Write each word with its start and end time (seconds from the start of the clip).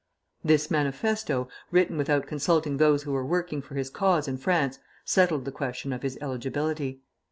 This 0.43 0.71
manifesto, 0.71 1.47
written 1.69 1.95
without 1.95 2.25
consulting 2.25 2.77
those 2.77 3.03
who 3.03 3.11
were 3.11 3.23
working 3.23 3.61
for 3.61 3.75
his 3.75 3.91
cause 3.91 4.27
in 4.27 4.37
France, 4.39 4.79
settled 5.05 5.45
the 5.45 5.51
question 5.51 5.93
of 5.93 6.01
his 6.01 6.17
eligibility. 6.19 7.01